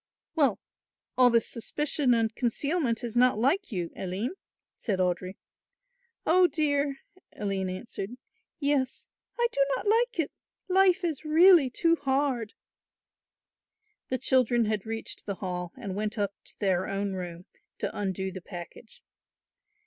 [0.33, 0.59] "Well,
[1.15, 4.33] all this suspicion and concealment is not like you, Aline,"
[4.75, 5.35] said Audry.
[6.25, 6.97] "Oh, dear,"
[7.33, 8.13] Aline answered,
[8.59, 10.31] "yes, I do not like it;
[10.67, 12.55] life is really too hard."
[14.09, 17.45] The children had reached the Hall and went up to their own room
[17.77, 19.03] to undo the package.